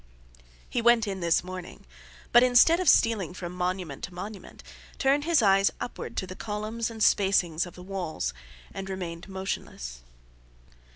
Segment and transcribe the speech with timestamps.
[0.67, 1.85] He went in this morning,
[2.31, 4.63] but, instead of stealing from monument to monument,
[4.97, 8.33] turned his eyes upwards to the columns and spacings of the walls,
[8.73, 10.01] and remained motionless.